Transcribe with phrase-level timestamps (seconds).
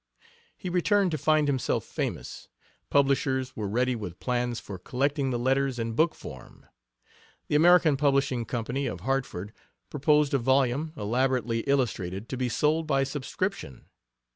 [0.57, 2.47] He returned to find himself famous.
[2.89, 6.65] Publishers were ready with plans for collecting the letters in book form.
[7.49, 9.53] The American Publishing Company, of Hartford,
[9.91, 13.85] proposed a volume, elaborately illustrated, to be sold by subscription.